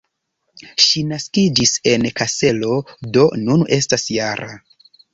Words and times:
Ŝi 0.85 1.03
naskiĝis 1.09 1.75
en 1.93 2.09
Kaselo, 2.23 2.81
do 3.19 3.29
nun 3.47 3.67
estas 3.81 4.11
-jara. 4.19 4.55